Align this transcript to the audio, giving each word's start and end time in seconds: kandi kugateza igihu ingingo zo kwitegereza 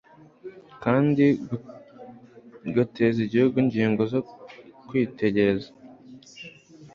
kandi 0.83 1.25
kugateza 2.61 3.17
igihu 3.25 3.55
ingingo 3.63 4.01
zo 4.11 4.19
kwitegereza 4.87 5.69